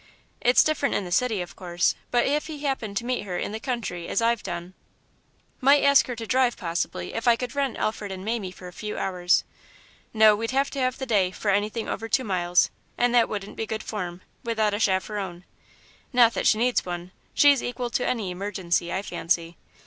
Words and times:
It's 0.41 0.63
different 0.63 0.95
in 0.95 1.05
the 1.05 1.11
city, 1.11 1.43
of 1.43 1.55
course, 1.55 1.93
but 2.09 2.25
if 2.25 2.47
he 2.47 2.63
happened 2.63 2.97
to 2.97 3.05
meet 3.05 3.21
her 3.21 3.37
in 3.37 3.51
the 3.51 3.59
country, 3.59 4.07
as 4.07 4.19
I've 4.19 4.41
done 4.41 4.73
"Might 5.59 5.83
ask 5.83 6.07
her 6.07 6.15
to 6.15 6.25
drive, 6.25 6.57
possibly, 6.57 7.13
if 7.13 7.27
I 7.27 7.35
could 7.35 7.53
rent 7.53 7.77
Alfred 7.77 8.11
and 8.11 8.25
Mamie 8.25 8.49
for 8.51 8.67
a 8.67 8.73
few 8.73 8.97
hours 8.97 9.43
no, 10.11 10.35
we'd 10.35 10.49
have 10.49 10.71
to 10.71 10.79
have 10.79 10.97
the 10.97 11.05
day, 11.05 11.29
for 11.29 11.51
anything 11.51 11.87
over 11.87 12.09
two 12.09 12.23
miles, 12.23 12.71
and 12.97 13.13
that 13.13 13.29
wouldn't 13.29 13.57
be 13.57 13.67
good 13.67 13.83
form, 13.83 14.21
without 14.43 14.73
a 14.73 14.79
chaperone. 14.79 15.43
Not 16.11 16.33
that 16.33 16.47
she 16.47 16.57
needs 16.57 16.83
one 16.83 17.11
she's 17.35 17.61
equal 17.61 17.91
to 17.91 18.03
any 18.03 18.31
emergency, 18.31 18.91
I 18.91 19.03
fancy. 19.03 19.55